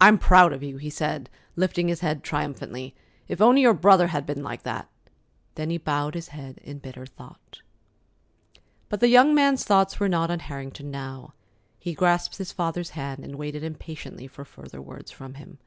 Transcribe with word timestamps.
I'm 0.00 0.18
proud 0.18 0.52
of 0.52 0.62
you," 0.62 0.76
he 0.76 0.88
said, 0.88 1.28
lifting 1.56 1.88
his 1.88 1.98
head 1.98 2.22
triumphantly. 2.22 2.94
"If 3.26 3.40
only 3.40 3.62
your 3.62 3.74
brother 3.74 4.06
had 4.06 4.24
been 4.24 4.40
like 4.40 4.62
that!" 4.62 4.88
Then 5.56 5.68
he 5.70 5.78
bowed 5.78 6.14
his 6.14 6.28
head 6.28 6.58
in 6.62 6.78
bitter 6.78 7.04
thought. 7.06 7.60
But 8.88 9.00
the 9.00 9.08
young 9.08 9.34
man's 9.34 9.64
thoughts 9.64 9.98
were 9.98 10.08
not 10.08 10.30
on 10.30 10.38
Harrington 10.46 10.92
now. 10.92 11.34
He 11.76 11.92
grasped 11.92 12.36
his 12.36 12.52
father's 12.52 12.90
hand, 12.90 13.24
and 13.24 13.34
waited 13.34 13.64
impatiently 13.64 14.28
for 14.28 14.44
further 14.44 14.80
words 14.80 15.10
from 15.10 15.34
him. 15.34 15.58